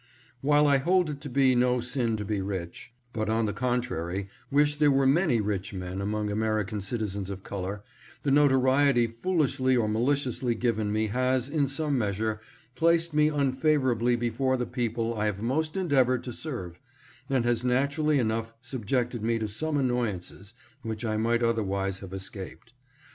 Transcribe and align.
While 0.41 0.65
I 0.65 0.77
hold 0.79 1.11
it 1.11 1.21
to 1.21 1.29
be 1.29 1.53
no 1.53 1.79
sin 1.79 2.17
to 2.17 2.25
be 2.25 2.41
rich, 2.41 2.91
but, 3.13 3.29
on 3.29 3.45
the 3.45 3.53
contrary, 3.53 4.29
wish 4.49 4.77
there 4.77 4.89
were 4.89 5.05
many 5.05 5.39
rich 5.39 5.75
men 5.75 6.01
among 6.01 6.29
Ameri 6.31 6.65
can 6.65 6.81
citizens 6.81 7.29
of 7.29 7.43
color, 7.43 7.83
the 8.23 8.31
notoriety 8.31 9.05
foolishly 9.05 9.77
or 9.77 9.87
mali 9.87 10.15
ciously 10.15 10.57
given 10.59 10.91
me 10.91 11.05
has, 11.09 11.47
in 11.49 11.67
some 11.67 11.99
measure, 11.99 12.41
placed 12.73 13.13
me 13.13 13.29
unfavorably 13.29 14.15
before 14.15 14.57
the 14.57 14.65
people 14.65 15.13
I 15.13 15.27
have 15.27 15.43
most 15.43 15.77
endeavored 15.77 16.23
to 16.23 16.33
serve, 16.33 16.81
and 17.29 17.45
has 17.45 17.63
naturally 17.63 18.17
enough 18.17 18.55
subjected 18.59 19.21
me 19.21 19.37
to 19.37 19.47
some 19.47 19.77
annoyances 19.77 20.55
which 20.81 21.05
I 21.05 21.17
might 21.17 21.43
otherwise 21.43 21.99
have 21.99 22.11
escaped. 22.11 22.73